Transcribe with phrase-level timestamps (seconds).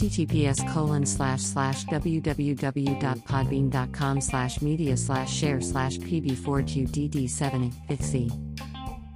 [0.00, 8.49] https colon slash slash www.podbean.com slash media slash share slash pb4qdd7 fixie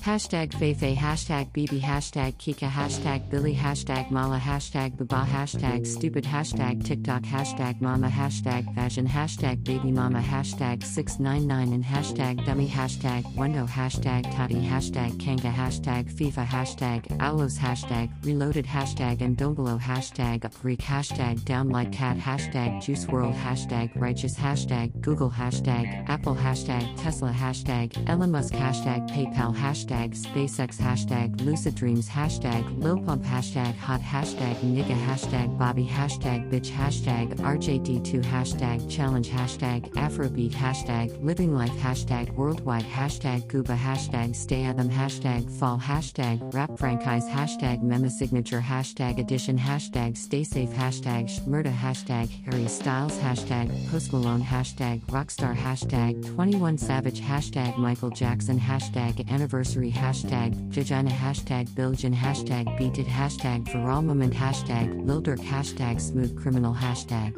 [0.00, 6.82] Hashtag Feifei, hashtag BB, hashtag Kika, hashtag Billy, hashtag Mala, hashtag Baba, hashtag Stupid, hashtag
[6.82, 13.68] TikTok, hashtag Mama, hashtag Fashion, hashtag Baby Mama, hashtag 699 and hashtag Dummy, hashtag Wendo,
[13.68, 20.78] hashtag Toddy, hashtag Kanga, hashtag FIFA, hashtag Owlos, hashtag Reloaded, hashtag and Dongolo, hashtag Upfreak,
[20.78, 27.30] hashtag Down Like Cat, hashtag Juice WRLD, hashtag Righteous, hashtag Google, hashtag Apple, hashtag Tesla,
[27.30, 33.76] hashtag Elon Musk, hashtag PayPal, hashtag hashtag SpaceX hashtag Lucid Dreams hashtag Lil Pump hashtag
[33.76, 41.54] Hot hashtag Nigga hashtag Bobby hashtag Bitch hashtag RJD2 hashtag Challenge hashtag Afrobeat hashtag Living
[41.54, 48.10] Life hashtag Worldwide hashtag Gooba hashtag Stay Adam hashtag Fall hashtag Rap Franchise hashtag Mema
[48.10, 55.00] Signature hashtag Edition hashtag Stay Safe hashtag Shmurda hashtag Harry Styles hashtag Post Malone hashtag
[55.06, 63.06] Rockstar hashtag 21 Savage hashtag Michael Jackson hashtag Anniversary hashtag Vagina hashtag Billion hashtag Beatit
[63.06, 67.32] hashtag Viral Moment hashtag LilDurk hashtag Smooth Criminal hashtag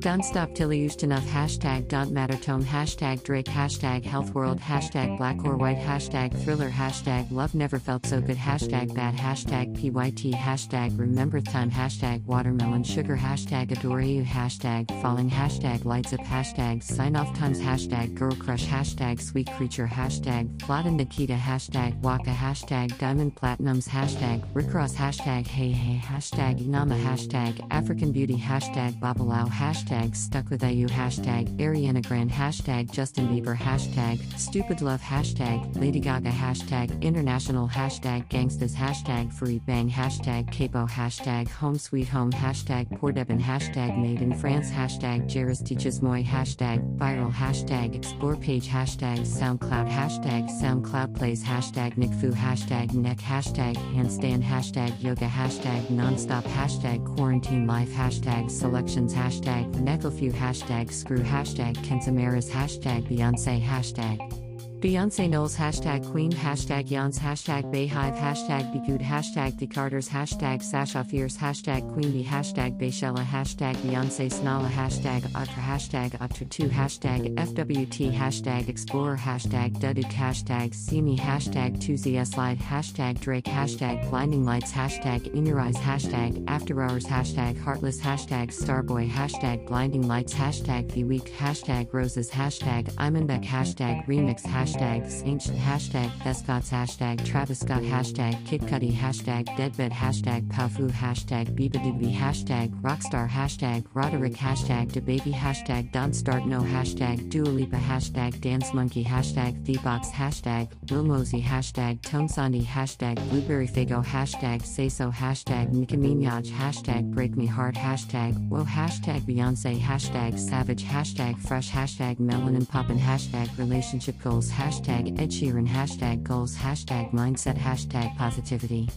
[0.00, 2.62] don't stop till you used enough hashtag don't matter tone.
[2.62, 3.46] Hashtag Drake.
[3.46, 4.60] Hashtag health world.
[4.60, 5.78] Hashtag black or white.
[5.78, 6.70] Hashtag thriller.
[6.70, 8.36] Hashtag love never felt so good.
[8.36, 9.16] Hashtag bad.
[9.16, 11.70] Hashtag pyt hashtag remember time.
[11.70, 13.16] Hashtag watermelon sugar.
[13.16, 14.22] Hashtag adore you.
[14.22, 15.28] Hashtag falling.
[15.28, 16.20] Hashtag lights up.
[16.20, 17.60] Hashtag sign off times.
[17.60, 18.66] Hashtag girl crush.
[18.66, 19.86] Hashtag sweet creature.
[19.86, 21.34] Hashtag Flata Nikita.
[21.34, 22.30] Hashtag waka.
[22.30, 23.88] Hashtag diamond platinums.
[23.88, 26.00] Hashtag rickross hashtag hey hey.
[26.04, 26.96] Hashtag inama.
[27.02, 28.36] Hashtag African beauty.
[28.36, 34.80] Hashtag babalao hashtag hashtag stuck with IU hashtag Ariana Grande hashtag Justin Bieber hashtag stupid
[34.80, 41.78] love hashtag Lady Gaga hashtag international hashtag gangstas hashtag free bang hashtag capo hashtag home
[41.78, 47.32] sweet home hashtag poor Devin hashtag made in France hashtag Jairus teaches moi hashtag viral
[47.32, 54.92] hashtag explore page hashtag SoundCloud hashtag SoundCloud plays hashtag NickFu hashtag neck hashtag handstand hashtag
[55.02, 63.08] yoga hashtag nonstop hashtag quarantine life hashtag selections hashtag Necklefew hashtag screw hashtag Kensamaras hashtag
[63.08, 64.47] Beyonce hashtag
[64.80, 71.02] Beyonce Knowles hashtag Queen hashtag Yans hashtag Beyhive hashtag Begood hashtag The Carters hashtag Sasha
[71.02, 78.12] Fierce hashtag Queen Bee hashtag Beychella hashtag Beyonce Snala hashtag Ultra hashtag Ultra2 hashtag FWT
[78.12, 85.26] hashtag Explorer hashtag Duduk hashtag Me hashtag 2ZS Slide hashtag Drake hashtag Blinding Lights hashtag
[85.34, 91.02] In Your Eyes hashtag After Hours hashtag Heartless hashtag Starboy hashtag Blinding Lights hashtag The
[91.02, 97.82] Week hashtag Roses hashtag Imanbek hashtag Remix hashtag hashtag ancient hashtag TheScotts hashtag Travis Scott
[97.82, 104.92] hashtag Kid Cudi hashtag Deadbed hashtag Powfu hashtag Bibadigby hashtag Rockstar hashtag Roddy Ricch hashtag
[104.92, 111.04] DaBaby hashtag Don't Start No hashtag Dua Lipa hashtag Dance Monkey hashtag Thebox hashtag Lil
[111.04, 117.10] Mosey hashtag Tones and I hashtag Blueberry Faygo hashtag Say So hashtag Nicki Minaj hashtag
[117.14, 123.56] Break Me Heart hashtag Whoa hashtag Beyonce hashtag Savage hashtag Fresh hashtag Melanin Poppin hashtag
[123.58, 125.68] Relationship Goals hashtag Ed Sheeran.
[125.68, 126.56] Hashtag goals.
[126.56, 127.56] Hashtag mindset.
[127.56, 128.88] Hashtag positivity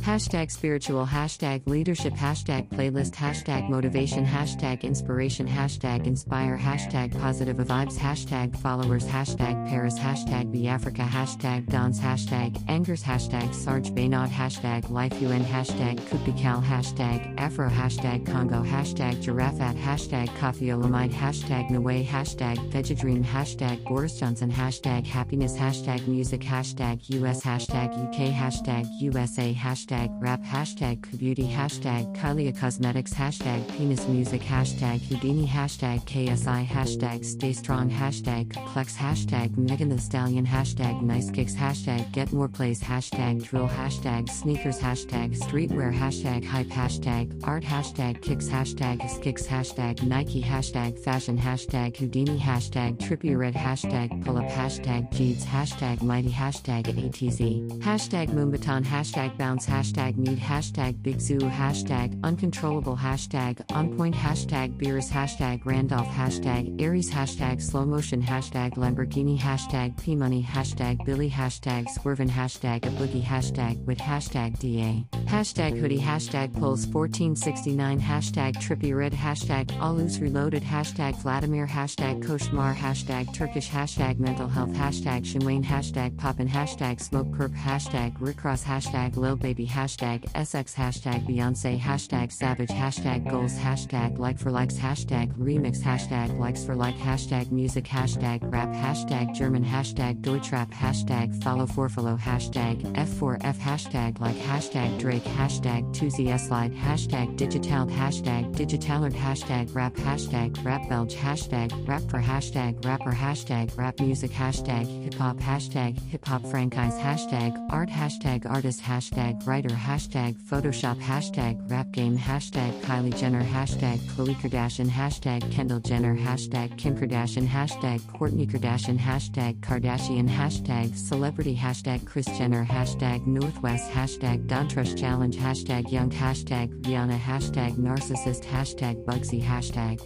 [0.00, 7.98] hashtag spiritual hashtag leadership hashtag playlist hashtag motivation hashtag inspiration hashtag inspire hashtag positive vibes
[7.98, 14.88] hashtag followers hashtag paris hashtag be africa hashtag dons hashtag angers hashtag sarge baynod hashtag
[14.88, 22.06] life un hashtag kupikal hashtag afro hashtag congo hashtag giraffe at hashtag coffeeolamide hashtag Naway
[22.06, 29.52] hashtag vegadream hashtag boris johnson hashtag happiness hashtag music hashtag us hashtag uk hashtag usa
[29.52, 37.24] hashtag rap hashtag beauty hashtag Kylie Cosmetics hashtag penis music hashtag Houdini hashtag KSI hashtag
[37.24, 42.80] stay strong hashtag complex hashtag Megan Thee Stallion hashtag nice kicks hashtag get more plays
[42.80, 50.02] hashtag drill hashtag sneakers hashtag streetwear hashtag hype hashtag art hashtag kicks hashtag kicks hashtag
[50.04, 56.30] Nike hashtag fashion hashtag Houdini hashtag trippy red hashtag pull up hashtag Jeeds hashtag mighty
[56.30, 59.79] hashtag ATZ hashtag Moombahton hashtag bounce hashtag
[60.16, 67.10] need hashtag Big Zoo hashtag uncontrollable hashtag on point hashtag beers hashtag Randolph hashtag Aries
[67.10, 73.24] hashtag slow motion hashtag Lamborghini hashtag P money hashtag Billy hashtag swervin hashtag a boogie
[73.24, 80.60] hashtag with hashtag DA Hashtag hoodie, hashtag pulse 1469, hashtag trippy red, hashtag alus reloaded,
[80.60, 87.28] hashtag Vladimir, hashtag koshmar, hashtag Turkish, hashtag mental health, hashtag Shinwain, hashtag poppin, hashtag smoke
[87.28, 94.18] perp, hashtag rickross, hashtag lil baby, hashtag SX, hashtag Beyonce, hashtag savage, hashtag goals, hashtag
[94.18, 99.64] like for likes, hashtag remix, hashtag likes for like, hashtag music, hashtag rap, hashtag German,
[99.64, 107.36] hashtag Deutschrap, hashtag follow for follow, hashtag F4F, hashtag like, hashtag Drake hashtag 2ZSlide, hashtag
[107.36, 113.98] digital, hashtag digitalert, hashtag rap, hashtag rap belge, hashtag rap for hashtag rapper, hashtag rap
[114.00, 120.34] music, hashtag hip hop, hashtag hip hop franchise, hashtag art, hashtag artist, hashtag writer, hashtag
[120.34, 126.96] Photoshop, hashtag rap game, hashtag Kylie Jenner, hashtag Khloe Kardashian, hashtag Kendall Jenner, hashtag Kim
[126.96, 134.96] Kardashian, hashtag Kourtney Kardashian, hashtag Kardashian, hashtag celebrity, hashtag Kris Jenner, hashtag Northwest, hashtag Dontrush
[135.10, 139.98] challenge hashtag young hashtag Rihanna hashtag narcissist hashtag Bugsy hashtag.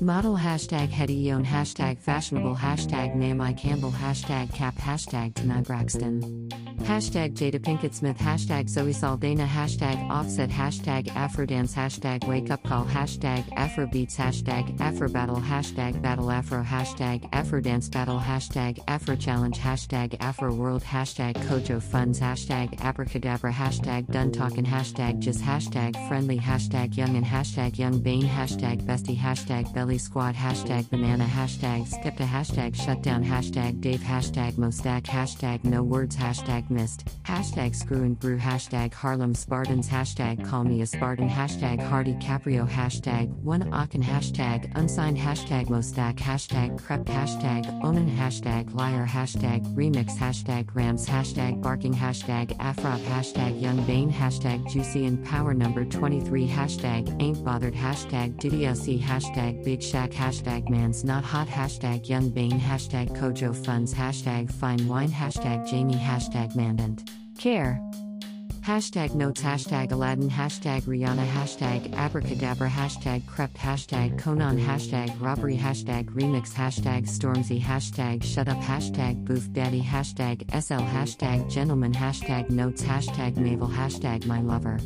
[0.00, 6.48] Model hashtag Hetty hashtag fashionable hashtag Naomi Campbell hashtag cap hashtag Tanai Braxton
[6.80, 8.18] hashtag Jada Pinkett Smith.
[8.18, 9.46] Hashtag Zoe Saldana.
[9.46, 10.50] Hashtag offset.
[10.50, 11.74] Hashtag Afrodance.
[11.74, 12.84] Hashtag wake up call.
[12.84, 14.16] Hashtag Afrobeats.
[14.16, 16.62] Hashtag Afrobattle hashtag battle Afro.
[16.62, 18.18] Hashtag Afrodance battle.
[18.18, 19.58] Hashtag Afro challenge.
[19.58, 20.82] Hashtag Afro world.
[20.82, 22.20] Hashtag Kojo funds.
[22.20, 23.52] Hashtag abracadabra.
[23.52, 24.64] Hashtag done talking.
[24.64, 25.42] Hashtag just.
[25.42, 26.38] Hashtag friendly.
[26.38, 28.22] Hashtag young and hashtag young bane.
[28.22, 29.18] Hashtag bestie.
[29.18, 30.34] Hashtag belly squad.
[30.34, 31.24] Hashtag banana.
[31.24, 32.26] Hashtag skepta.
[32.26, 33.24] Hashtag shutdown.
[33.24, 34.00] Hashtag Dave.
[34.00, 36.16] Hashtag Mostack hashtag no words.
[36.16, 41.82] Hashtag missed, hashtag screw and brew, hashtag Harlem Spartans, hashtag call me a Spartan, hashtag
[41.82, 49.06] Hardy Caprio, hashtag one Aachen, hashtag unsigned, hashtag Mostack, hashtag krept, hashtag konan, hashtag liar,
[49.06, 55.54] hashtag remix, hashtag rams, hashtag barking, hashtag afrop, hashtag young bane, hashtag juicy and power
[55.54, 62.08] number 23, hashtag ain't bothered, hashtag DDLC, hashtag big shaq, hashtag man's not hot, hashtag
[62.08, 67.08] young bane, hashtag kojo funds, hashtag fine wine, hashtag Jamie, hashtag mandant.
[67.38, 67.80] Care.
[68.68, 76.10] Hashtag notes, hashtag Aladdin, hashtag Rihanna, hashtag abracadabra, hashtag krept, hashtag Konan, hashtag robbery, hashtag
[76.10, 82.82] remix, hashtag Stormzy, hashtag shut up, hashtag boof daddy, hashtag SL, hashtag gentleman, hashtag notes,
[82.82, 84.78] hashtag navel, hashtag my lover.